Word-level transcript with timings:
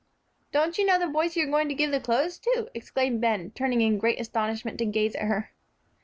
"Don't 0.51 0.79
you 0.79 0.85
know 0.87 0.97
the 0.97 1.05
boys 1.05 1.35
you 1.35 1.43
are 1.45 1.51
going 1.51 1.69
to 1.69 1.75
give 1.75 1.91
the 1.91 1.99
clothes 1.99 2.39
to?" 2.39 2.71
exclaimed 2.73 3.21
Ben, 3.21 3.51
turning 3.51 3.81
in 3.81 3.99
great 3.99 4.19
astonishment 4.19 4.79
to 4.79 4.85
gaze 4.85 5.13
at 5.13 5.27
her. 5.27 5.51